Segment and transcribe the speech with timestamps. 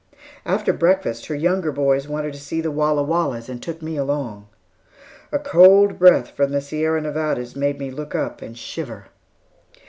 [0.47, 4.47] After breakfast her younger boys wanted to see the Walla Wallas, and took me along.
[5.31, 9.09] A cold breath from the Sierra Nevadas made me look up and shiver.